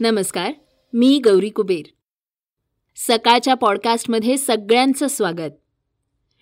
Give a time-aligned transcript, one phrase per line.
[0.00, 0.52] नमस्कार
[0.92, 1.82] मी गौरी कुबेर.
[2.96, 5.50] सकाळच्या पॉडकास्टमध्ये सगळ्यांचं स्वागत.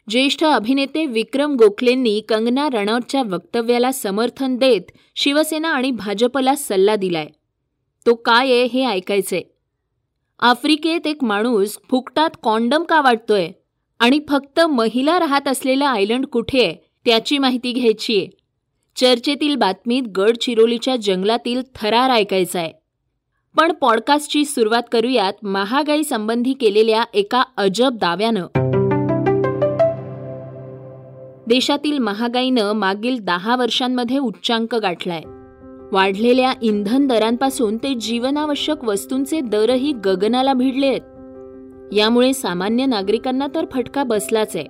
[0.08, 4.80] ज्येष्ठ अभिनेते विक्रम गोखलेंनी कंगना रनौतच्या वक्तव्याला समर्थन देत
[5.16, 7.26] शिवसेना आणि भाजपला सल्ला दिलाय.
[8.06, 9.42] तो काय आहे हे ऐकायचंय.
[10.40, 13.50] आफ्रिकेत एक माणूस फुकटात कॉन्डम का वाटतोय
[13.98, 18.28] आणि फक्त महिला राहत असलेलं आयलंड कुठे आहे त्याची माहिती घ्यायची आहे
[18.96, 22.83] चर्चेतील बातमीत गडचिरोलीच्या जंगलातील थरार ऐकायचा आहे
[23.58, 28.46] पण पॉडकास्टची सुरुवात करूयात महागाई संबंधी केलेल्या एका अजब दाव्यानं.
[31.46, 35.22] देशातील महागाईनं मागील दहा वर्षांमध्ये उच्चांक गाठलाय.
[35.92, 41.00] वाढलेल्या इंधन दरांपासून ते जीवनावश्यक वस्तूंचे दरही गगनाला भिडले आहेत.
[41.92, 44.66] यामुळे सामान्य नागरिकांना तर फटका बसलाच आहे.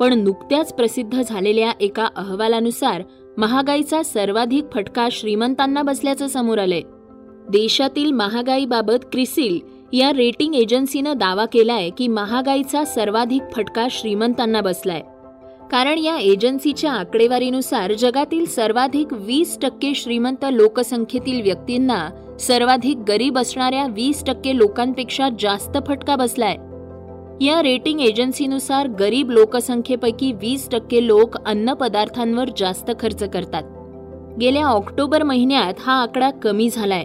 [0.00, 3.02] पण नुकत्याच प्रसिद्ध झालेल्या एका अहवालानुसार
[3.36, 6.82] महागाईचा सर्वाधिक फटका श्रीमंतांना बसल्याचं समोर आलंय.
[7.48, 9.60] देशातील महागाईबाबत क्रिसिल
[9.92, 15.00] या रेटिंग एजन्सीनं दावा केलाय की महागाईचा सर्वाधिक फटका श्रीमंतांना बसलाय.
[15.70, 24.24] कारण या एजन्सीच्या आकडेवारीनुसार जगातील सर्वाधिक वीस टक्के श्रीमंत लोकसंख्येतील व्यक्तींना सर्वाधिक गरीब असणाऱ्या वीस
[24.24, 26.56] टक्के लोकांपेक्षा जास्त फटका बसलाय.
[27.44, 33.62] या रेटिंग एजन्सीनुसार गरीब लोकसंख्येपैकी वीस टक्के लोक अन्नपदार्थांवर जास्त खर्च करतात.
[34.40, 37.04] गेल्या ऑक्टोबर महिन्यात हा आकडा कमी झालाय.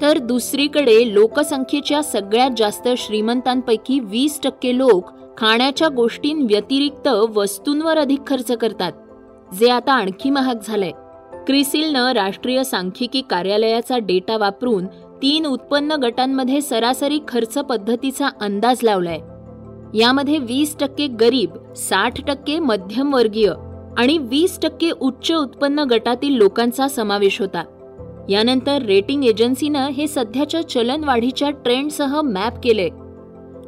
[0.00, 8.92] तर दुसरीकडे लोकसंख्येच्या सगळ्यात जास्त श्रीमंतांपैकी वीस टक्के लोक खाण्याच्या गोष्टींव्यतिरिक्त वस्तूंवर अधिक खर्च करतात
[9.54, 10.90] जे आता आणखी महाग झालंय.
[11.46, 14.86] क्रिसिलनं राष्ट्रीय सांख्यिकी कार्यालयाचा डेटा वापरून
[15.22, 19.18] तीन उत्पन्न गटांमध्ये सरासरी खर्च पद्धतीचा अंदाज लावलाय.
[19.94, 23.52] यामध्ये वीस टक्के गरीब साठ टक्के मध्यमवर्गीय
[23.98, 27.62] आणि वीस टक्के उच्च उत्पन्न गटातील लोकांचा समावेश होता.
[28.28, 32.88] यानंतर रेटिंग एजन्सीनं हे सध्याच्या चलनवाढीच्या ट्रेंडसह मॅप केले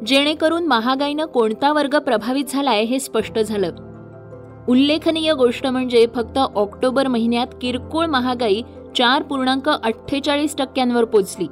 [0.05, 3.71] जेणेकरून महागाईनं कोणता वर्ग प्रभावित झालाय हे स्पष्ट झालं.
[4.67, 8.61] उल्लेखनीय गोष्ट म्हणजे फक्त ऑक्टोबर महिन्यात किरकोळ महागाई
[8.97, 11.47] चार पूर्णांक अठ्ठेचाळीस टक्क्यांवर पोचली.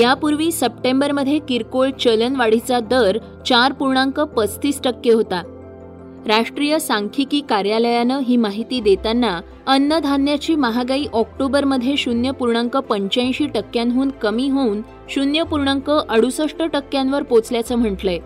[0.00, 5.42] यापूर्वी सप्टेंबरमध्ये किरकोळ चलनवाढीचा दर चार पूर्णांक पस्तीस टक्के होता.
[6.26, 14.80] राष्ट्रीय सांख्यिकी कार्यालयानं ही माहिती देताना अन्नधान्याची महागाई ऑक्टोबरमध्ये शून्य पूर्णांक पंच्याऐंशी टक्क्यांहून कमी होऊन
[15.08, 18.18] शून्य पूर्णांक अडुसष्ट टक्क्यांवर पोचल्याचं म्हटलंय.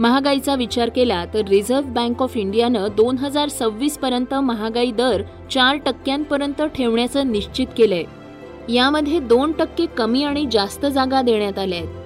[0.00, 5.76] महागाईचा विचार केला तर रिझर्व्ह बँक ऑफ इंडियानं दोन हजार सव्वीस पर्यंत महागाई दर चार
[5.76, 8.04] टक्क्यांपर्यंत ठेवण्याचं निश्चित केलंय.
[8.74, 11.99] यामध्ये दोन टक्के कमी आणि जास्त जागा देण्यात आल्या आहेत.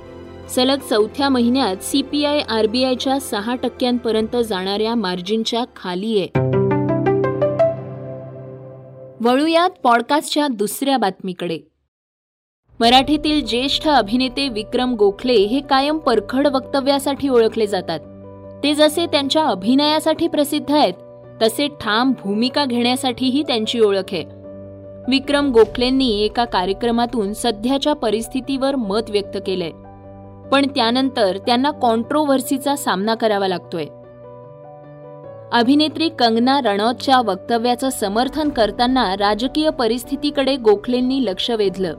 [0.49, 6.41] सलग चौथ्या महिन्यात सीपीआय आरबीआयच्या सहा टक्क्यांपर्यंत जाणाऱ्या मार्जिनच्या खाली आहे.
[9.21, 11.59] वळूयात पॉडकास्टच्या दुसऱ्या बातमीकडे.
[12.81, 18.01] मराठीतील ज्येष्ठ अभिनेते विक्रम गोखले हे कायम परखड वक्तव्यासाठी ओळखले जातात.
[18.63, 20.95] ते जसे त्यांच्या अभिनयासाठी प्रसिद्ध आहेत
[21.43, 24.25] तसे ठाम भूमिका घेण्यासाठीही त्यांची ओळख आहे.
[25.09, 29.71] विक्रम गोखलेंनी एका कार्यक्रमातून सध्याच्या परिस्थितीवर मत व्यक्त केलंय.
[30.53, 33.85] पण त्यानंतर त्यांना कॉन्ट्रोव्हर्सीचा सामना करावा लागतोय.
[35.53, 41.95] अभिनेत्री कंगना रणौतच्या वक्तव्याचं समर्थन करताना राजकीय परिस्थितीकडे गोखलेंनी लक्ष वेधलं.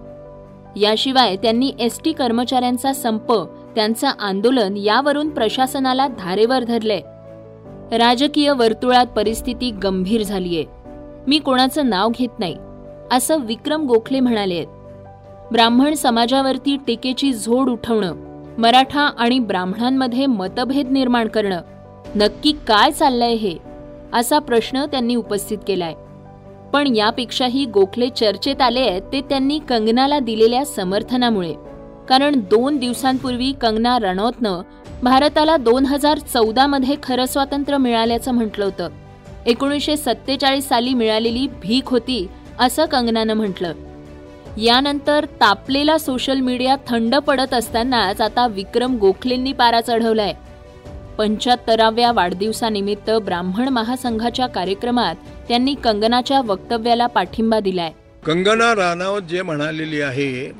[0.75, 3.31] याशिवाय त्यांनी एस टी कर्मचाऱ्यांचा संप
[3.75, 6.99] त्यांचं आंदोलन यावरून प्रशासनाला धारेवर धरले
[7.91, 10.63] राजकीय वर्तुळात परिस्थिती गंभीर झालीय.
[11.27, 12.57] मी कोणाचं नाव घेत नाही
[13.11, 14.65] असं विक्रम गोखले म्हणाले
[15.51, 18.15] ब्राह्मण समाजावरती टीकेची झोड उठवणं
[18.57, 21.61] मराठा आणि ब्राह्मणांमध्ये मतभेद निर्माण करणं
[22.15, 23.57] नक्की काय चाललंय हे
[24.13, 25.93] असा प्रश्न त्यांनी उपस्थित केलाय.
[26.73, 31.53] पण यापेक्षाही गोखले चर्चेत आले आहेत ते त्यांनी कंगनाला दिलेल्या समर्थनामुळे.
[32.09, 34.61] कारण दोन दिवसांपूर्वी कंगना रणौतनं
[35.03, 38.89] भारताला दोन हजार चौदा मध्ये खरं स्वातंत्र्य मिळाल्याचं म्हटलं होतं.
[39.45, 42.27] एकोणीसशे सत्तेचाळीस साली मिळालेली भीक होती
[42.59, 43.73] असं कंगनानं म्हटलं.
[44.57, 50.33] यानंतर तापलेला सोशल मीडिया थंड पडत असतानाच आता विक्रम गोखलेंनी पारा चढवलाय.
[51.17, 55.15] पंच्याहत्तराव्या वाढदिवसानिमित्त ब्राह्मण महासंघाच्या कार्यक्रमात
[55.47, 57.91] त्यांनी कंगनाच्या वक्तव्याला पाठिंबा दिलाय.
[58.25, 60.51] कंगना राणावत जे म्हणालेली आहे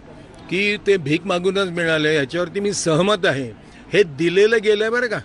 [0.49, 3.51] की ते भीक मागूनच मिळाले याच्यावरती मी सहमत आहे.
[3.93, 5.19] हे दिलेलं गेलंय बरं का?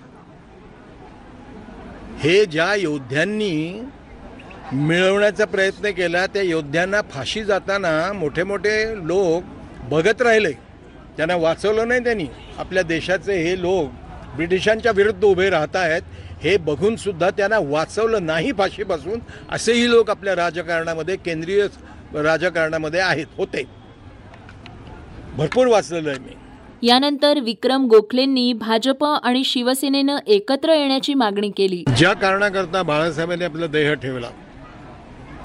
[2.18, 3.82] हे ज्या योद्ध्यांनी
[4.72, 6.26] मिळवण्याचा प्रयत्न केला.
[6.26, 9.44] त्या योद्ध्यांना फाशी जाताना मोठे मोठे लोक
[9.90, 10.52] बघत राहिले.
[11.16, 12.26] त्यांना वाचवलं नाही त्यांनी.
[12.58, 13.90] आपल्या देशाचे हे लोक
[14.36, 16.02] ब्रिटिशांच्या विरुद्ध उभे राहत आहेत.
[16.42, 19.18] हे बघून सुद्धा त्यांना वाचवलं नाही फाशीपासून
[19.50, 21.66] असेही लोक आपल्या राजकारणामध्ये केंद्रीय
[22.14, 23.64] राजकारणामध्ये आहेत होते.
[25.36, 26.36] भरपूर वाचलेलं आहे मी.
[26.82, 31.82] यानंतर विक्रम गोखलेंनी भाजप आणि शिवसेनेनं एकत्र येण्याची मागणी केली.
[31.96, 34.28] ज्या कारणाकरता बाळासाहेबांनी आपला देह ठेवला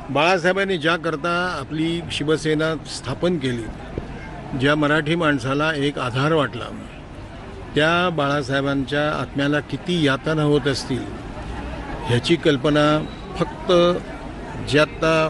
[0.10, 3.64] बाळासाहेबांनी ज्याकरता आपली शिवसेना स्थापन केली
[4.60, 6.64] ज्या मराठी माणसाला एक आधार वाटला
[7.76, 11.04] त्या बाळासाहेबांच्या आत्म्याला किती यातना होत असतील
[12.08, 13.06] ह्याची कल्पना
[13.40, 13.72] फक्त
[14.70, 15.30] जे आत्ता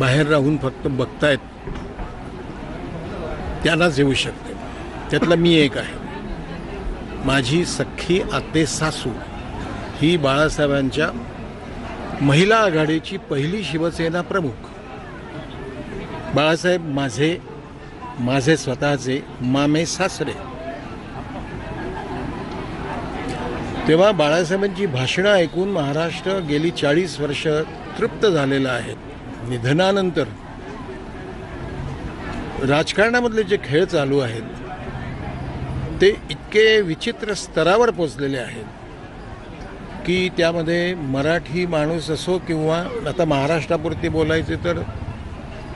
[0.00, 1.38] बाहेर राहून फक्त बघतायत
[3.64, 4.52] त्यांनाच येऊ शकते.
[5.10, 5.94] त्यातला मी एक आहे.
[7.24, 9.10] माझी सख्खी आते सासू
[9.96, 11.08] ही बाळासाहेबांच्या
[12.20, 14.68] महिला आघाडीची पहिली शिवसेना प्रमुख.
[16.34, 17.38] बाळासाहेब माझे
[18.20, 20.32] माझे स्वतःचे मामे सासरे.
[23.88, 27.46] तेव्हा बाळासाहेबांची भाषणं ऐकून महाराष्ट्र गेली चाळीस वर्ष
[27.98, 28.94] तृप्त झालेलं आहे.
[29.48, 30.24] निधनानंतर
[32.68, 34.42] राजकारणामधले जे खेळ चालू आहेत
[36.00, 38.64] ते इतके विचित्र स्तरावर पोचलेले आहेत.
[40.06, 44.82] की त्यामध्ये मराठी माणूस असो किंवा आता महाराष्ट्रापुरती बोलायचे तर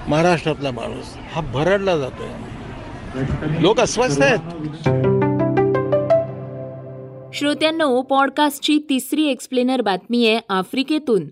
[0.09, 2.29] महाराष्ट्रातला माणूस हा भरडला जातोय.
[3.61, 4.39] लोक अस्वस्थ आहेत.
[7.35, 11.23] श्रोत्यांनो पॉडकास्टची तिसरी एक्सप्लेनर बातमी आहे आफ्रिकेतून.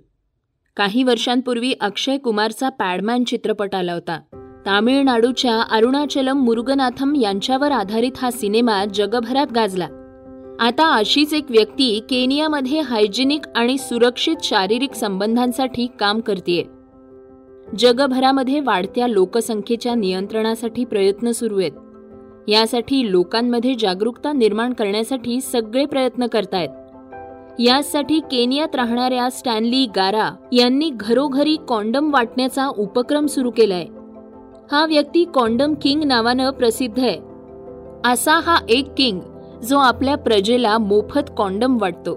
[0.76, 4.20] काही वर्षांपूर्वी अक्षय कुमारचा पॅडमॅन चित्रपट आला होता.
[4.66, 9.88] तामिळनाडूच्या अरुणाचलम मुरुगनाथम यांच्यावर आधारित हा सिनेमा जगभरात गाजला.
[10.60, 16.68] आता अशीच एक व्यक्ती केनियामध्ये हायजिनिक आणि सुरक्षित शारीरिक संबंधांसाठी काम करते
[17.78, 21.72] जगभरामध्ये वाढत्या लोकसंख्येच्या नियंत्रणासाठी प्रयत्न सुरू आहेत.
[22.48, 26.68] यासाठी लोकांमध्ये जागरूकता निर्माण करण्यासाठी सगळे प्रयत्न करतायत.
[27.60, 33.84] यासाठी केनियात राहणाऱ्या स्टॅनली गारा यांनी घरोघरी कॉन्डम वाटण्याचा उपक्रम सुरू केलाय.
[34.72, 37.18] हा व्यक्ती कॉन्डम किंग नावानं प्रसिद्ध आहे.
[38.12, 39.20] असा हा एक किंग
[39.64, 42.14] जो आपल्या प्रजेला मोफत कॉन्डम वाटतो.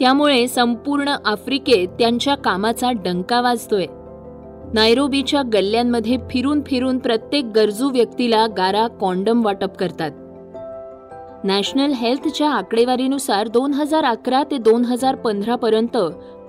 [0.00, 3.86] त्यामुळे संपूर्ण आफ्रिकेत त्यांच्या कामाचा डंका वाजतोय.
[4.72, 10.10] नायरोबीच्या गल्ल्यांमध्ये फिरून फिरून प्रत्येक गरजू व्यक्तीला गारा कॉन्डम वाटप करतात.
[11.44, 15.96] नॅशनल हेल्थच्या आकडेवारीनुसार दोन हजार अकरा ते दोन हजार पंधरा पर्यंत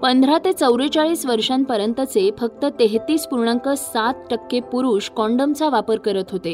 [0.03, 6.53] पंधरा ते चौवेचाळीस वर्षांपर्यंतचे फक्त तेहतीस पूर्णांक सात टक्के पुरुष कॉन्डमचा वापर करत होते.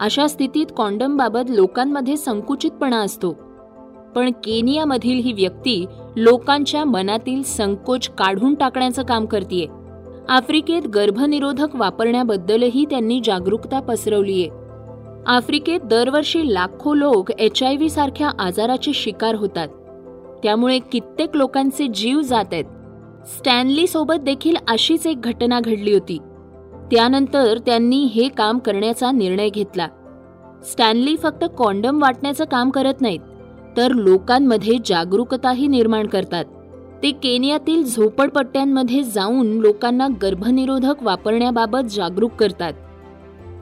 [0.00, 3.32] अशा स्थितीत कॉन्डमबाबत लोकांमध्ये संकुचितपणा असतो.
[4.14, 5.86] पण केनियामधील ही व्यक्ती
[6.16, 9.66] लोकांच्या मनातील संकोच काढून टाकण्याचं काम करते
[10.28, 14.48] आफ्रिकेत गर्भनिरोधक वापरण्याबद्दलही त्यांनी जागरूकता पसरवलीये.
[15.26, 19.68] आफ्रिकेत दरवर्षी लाखो लोक एच आय व्ही सारख्या आजाराचे शिकार होतात.
[20.42, 22.64] त्यामुळे कित्येक लोकांचे जीव जात आहेत.
[23.26, 26.18] स्टॅनली सोबत देखील अशीच एक घटना घडली होती.
[26.90, 29.88] त्यानंतर त्यांनी हे काम करण्याचा निर्णय घेतला.
[30.70, 33.20] स्टॅनली फक्त कॉन्डम वाटण्याचं काम करत नाहीत
[33.76, 36.44] तर लोकांमध्ये जागरूकताही निर्माण करतात.
[37.02, 42.72] ते केनियातील झोपडपट्ट्यांमध्ये जाऊन लोकांना गर्भनिरोधक वापरण्याबाबत जागरूक करतात.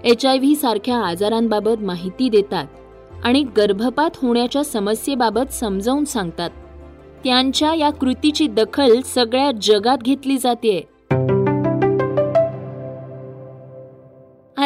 [0.05, 2.67] एच आय व्ही सारख्या आजारांबाबत माहिती देतात
[3.25, 6.51] आणि गर्भपात होण्याच्या समस्येबाबत समजावून सांगतात.
[7.25, 10.85] त्यांच्या या कृतीची दखल सगळ्या जगात घेतली जाते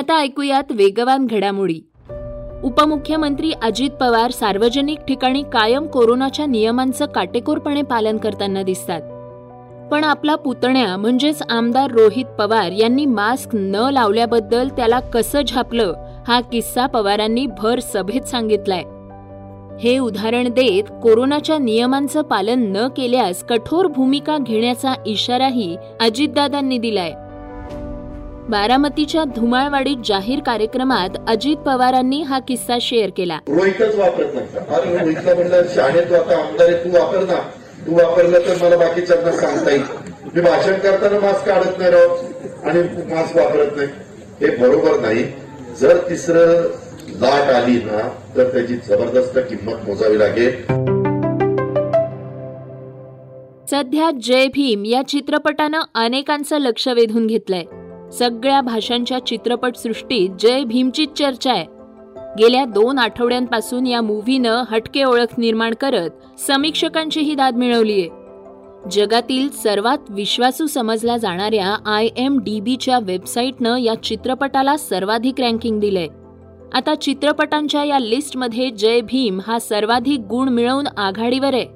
[0.00, 1.80] आता ऐकूयात वेगवान घडामोडी.
[2.64, 9.00] उपमुख्यमंत्री अजित पवार सार्वजनिक ठिकाणी कायम कोरोनाच्या नियमांचं काटेकोरपणे पालन करताना दिसतात.
[9.92, 15.95] पण आपला पुतण्या म्हणजेच आमदार रोहित पवार यांनी मास्क न लावल्याबद्दल त्याला कसं झापलं
[16.28, 18.83] हा किस्सा पवारांनी भर सभेत सांगितलाय.
[19.80, 27.12] हे उदाहरण देत कोरोनाच्या नियमांचं पालन न केल्यास कठोर भूमिका घेण्याचा इशाराही अजितदादांनी दिलाय.
[28.50, 33.38] बारामतीच्या धुमाळवाडीत जाहीर कार्यक्रमात अजित पवारांनी हा किस्सा शेअर केला.
[33.49, 37.38] रोहितच वापरत नव्हता अरे रोहितला म्हणलं शाळेत तू आता आमदार तू वापर ना.
[37.87, 39.83] तू वापरलं तर मला बाकीच्यांना सांगता येईल.
[40.35, 42.16] मी भाषण करताना मास्क काढत नाही राव
[42.64, 42.83] आणि
[43.14, 43.88] मास्क वापरत नाही.
[44.40, 45.25] हे बरोबर नाही.
[45.80, 46.69] जर तिसरं
[47.21, 50.62] लाट आली ना तर त्याची जबरदस्त किंमत मोजावी लागेल.
[53.71, 57.64] सध्या जय भीम या चित्रपटानं अनेकांचं लक्ष वेधून घेतलंय.
[58.12, 61.67] सगळ्या भाषांच्या चित्रपटसृष्टीत जय भीमचीच चर्चा आहे.
[62.38, 68.07] गेल्या दोन आठवड्यांपासून या मूव्हीनं हटके ओळख निर्माण करत समीक्षकांचीही दाद मिळवलीय
[68.90, 76.07] जगातील सर्वात विश्वासू समजल्या जाणाऱ्या आय एम डी बीच्या वेबसाईटनं या चित्रपटाला सर्वाधिक रँकिंग दिलंय.
[76.73, 81.67] आता चित्रपटांच्या या लिस्टमध्ये जय भीम हा सर्वाधिक गुण मिळवून आघाडीवर आहे.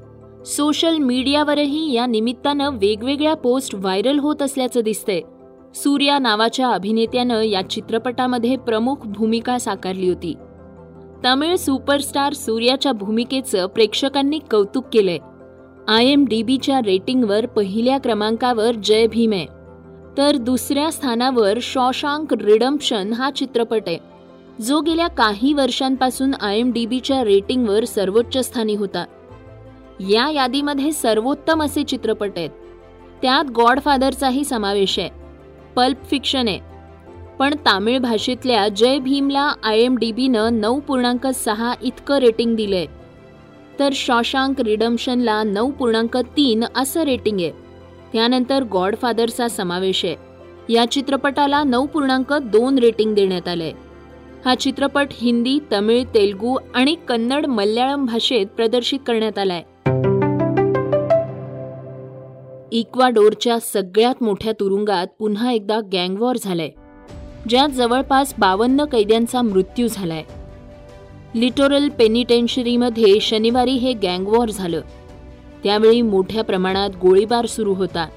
[0.47, 5.21] सोशल मीडियावरही या निमित्तानं वेगवेगळ्या पोस्ट व्हायरल होत असल्याचं दिसतंय.
[5.75, 10.35] सूर्या नावाच्या अभिनेत्यानं या चित्रपटामध्ये प्रमुख भूमिका साकारली होती.
[11.25, 15.19] तमिळ सुपरस्टार सूर्याच्या भूमिकेचं प्रेक्षकांनी कौतुक केलंय.
[15.89, 19.33] आय एम डी बीच्या रेटिंगवर पहिल्या क्रमांकावर जय भीम.
[19.33, 19.47] आहे
[20.19, 23.99] तर दुसऱ्या स्थानावर शॉशांक रिडम्पशन हा चित्रपट आहे.
[24.61, 29.05] जो गेल्या काही वर्षांपासून आय एम डी बीच्या रेटिंगवर सर्वोच्च स्थानी होता.
[30.01, 32.51] या यादीमध्ये सर्वोत्तम असे चित्रपट आहेत.
[33.23, 35.24] त्यात गॉडफादरचाही समावेश आहे.
[35.77, 36.61] पल्प फिक्शन आहे.
[37.39, 42.87] पण तामिळ भाषेतल्या जय भीमला आय एम डी बीनं नऊ पूर्णांक सहा इतकं रेटिंग दिलंय.
[43.79, 47.53] तर शॉशांक रिडम्शनला नऊ पूर्णांक तीन असं रेटिंग आहे.
[48.13, 50.17] त्यानंतर गॉडफादरचा समावेश आहे.
[50.69, 53.73] या चित्रपटाला नऊ पूर्णांक दोन रेटिंग देण्यात आलंय.
[54.45, 59.63] हा चित्रपट हिंदी तमिळ तेलगू आणि कन्नड मल्याळम भाषेत प्रदर्शित करण्यात आलाय.
[62.75, 66.71] इक्वाडोरच्या सगळ्यात मोठ्या तुरुंगात पुन्हा एकदा गँगवॉर झालाय
[67.49, 70.23] ज्यात जवळपास बावन्न कैद्यांचा मृत्यू झालाय.
[71.35, 74.81] लिटोरल पेनिटेन्शरीमध्ये शनिवारी हे गँगवॉर झालं.
[75.65, 78.09] त्यावेळी मोठ्या प्रमाणात गोळीबार सुरू होता.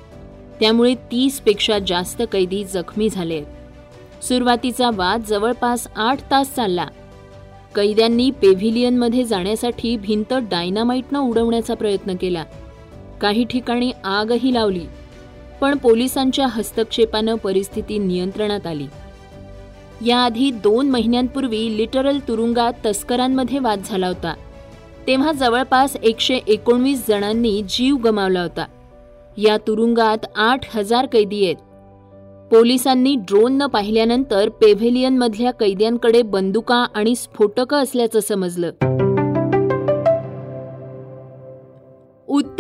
[0.60, 3.44] त्यामुळे तीसपेक्षा जास्त कैदी जखमी झाले.
[4.22, 6.88] सुरुवातीचा वाद जवळपास आठ तास चालला.
[7.76, 12.44] कैद्यांनी पेव्हिलियनमध्ये जाण्यासाठी भिंत डायनामाइटनं उडवण्याचा प्रयत्न केला.
[13.22, 14.86] काही ठिकाणी आगही लावली.
[15.62, 18.86] पण पोलिसांच्या हस्तक्षेपानं परिस्थिती नियंत्रणात आली.
[20.06, 24.34] याआधी दोन महिन्यांपूर्वी लिटरल तुरुंगात तस्करांमध्ये वाद झाला होता.
[25.08, 28.66] तेव्हा जवळपास एकशे एकोणवीस जणांनी जीव गमावला होता.
[29.38, 31.56] या तुरुंगात आठ हजार कैदी आहेत.
[32.52, 38.72] पोलिसांनी ड्रोननं पाहिल्यानंतर पेव्हेलियनमधल्या कैद्यांकडे बंदुका आणि स्फोटकं असल्याचं समजलं.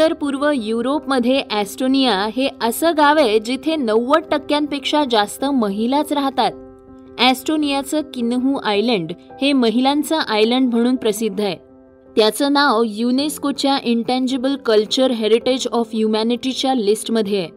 [0.07, 6.51] उत्तर पूर्व युरोपमध्ये ॲस्टोनिया हे असं गाव आहे जिथे नव्वद टक्क्यांपेक्षा जास्त महिलाच राहतात.
[7.19, 9.11] ॲस्टोनियाचं किन्हू आयलंड
[9.41, 11.55] हे महिलांचं आयलंड म्हणून प्रसिद्ध आहे.
[12.15, 17.49] त्याचं नाव युनेस्कोच्या इंटँजिबल कल्चर हेरिटेज ऑफ ह्युमॅनिटीच्या लिस्टमध्ये आहे.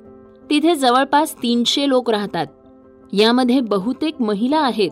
[0.51, 2.47] तिथे जवळपास तीनशे लोक राहतात.
[3.13, 4.91] यामध्ये बहुतेक महिला आहेत.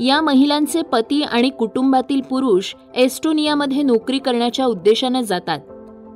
[0.00, 5.58] या महिलांचे पती आणि कुटुंबातील पुरुष एस्टोनियामध्ये नोकरी करण्याच्या उद्देशानं जातात.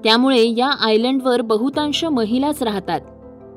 [0.07, 3.01] त्यामुळे या आयलंडवर बहुतांश महिलाच राहतात.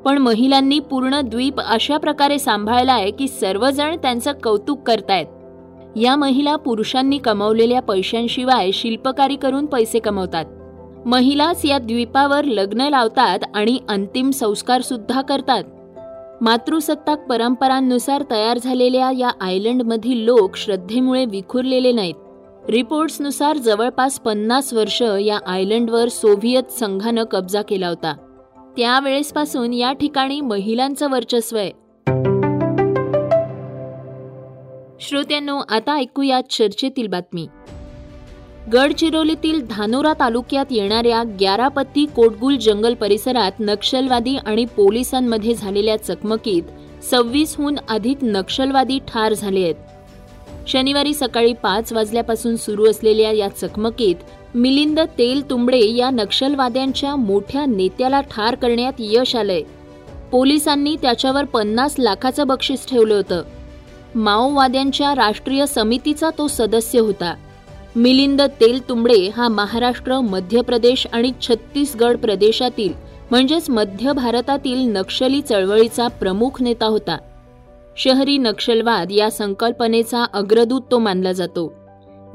[0.04, 5.26] पण महिलांनी पूर्ण द्वीप अशा प्रकारे सांभाळलाय की सर्वजण त्यांचं कौतुक करतायत.
[5.96, 10.44] या महिला पुरुषांनी कमावलेल्या पैशांशिवाय शिल्पकारी करून पैसे कमवतात.
[11.06, 15.64] महिलाच या द्वीपावर लग्न लावतात आणि अंतिम संस्कार सुद्धा करतात.
[16.40, 22.14] मातृसत्ताक परंपरांनुसार तयार झालेल्या या आयलंडमधील लोक श्रद्धेमुळे विखुरलेले नाहीत.
[22.68, 28.14] रिपोर्ट्सनुसार जवळपास पन्नास वर्ष या आयलंडवर सोव्हिएत संघानं कब्जा केला होता.
[28.76, 31.70] त्यावेळेसपासून या ठिकाणी महिलांचं वर्चस्व आहे.
[35.00, 37.46] श्रोत्यांनो आता ऐकूया चर्चेतील बातमी.
[38.72, 46.62] गडचिरोलीतील धानोरा तालुक्यात येणाऱ्या ग्यारापत्ती कोटगुल जंगल परिसरात नक्षलवादी आणि पोलिसांमध्ये झालेल्या चकमकीत
[47.04, 49.74] सव्वीसहून अधिक नक्षलवादी ठार झाले आहेत.
[50.66, 54.14] शनिवारी सकाळी पाच वाजल्यापासून सुरू असलेल्या या चकमकीत
[54.54, 59.60] मिलिंद तेल तुंबडे या नक्षलवाद्यांच्या मोठ्या नेत्याला ठार करण्यात यश आलंय.
[60.30, 63.42] पोलिसांनी त्याच्यावर पन्नास लाखाचं बक्षीस ठेवलं होतं.
[64.14, 67.34] माओवाद्यांच्या राष्ट्रीय समितीचा तो सदस्य होता.
[67.96, 72.92] मिलिंद तेलतुंबडे हा महाराष्ट्र मध्य प्रदेश आणि छत्तीसगड प्रदेशातील
[73.30, 77.18] म्हणजेच मध्य भारतातील नक्षली चळवळीचा प्रमुख नेता होता.
[78.04, 81.72] शहरी नक्षलवाद या संकल्पनेचा अग्रदूत तो मानला जातो.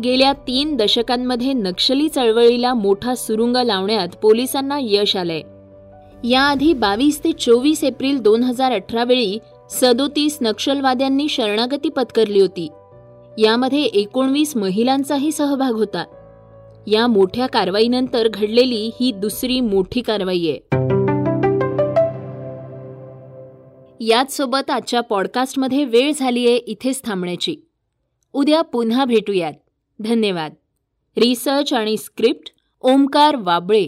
[0.03, 5.41] गेल्या तीन दशकांमध्ये नक्षली चळवळीला मोठा सुरुंग लावण्यात पोलिसांना यश आलंय.
[6.29, 12.67] याआधी बावीस ते चोवीस एप्रिल दोन हजार अठरा वेळी सदोतीस नक्षलवाद्यांनी शरणागती पत्करली होती.
[13.37, 16.03] यामध्ये एकोणवीस महिलांचाही सहभाग होता.
[16.87, 20.94] या मोठ्या कारवाईनंतर घडलेली ही दुसरी मोठी कारवाई आहे.
[24.07, 27.55] याचसोबत आजच्या पॉडकास्टमध्ये वेळ झालीये इथेच थांबण्याची.
[28.33, 29.53] उद्या पुन्हा भेटूयात.
[29.99, 30.53] धन्यवाद.
[31.17, 33.87] रिसर्च आणि स्क्रिप्ट ओमकार वाबळे.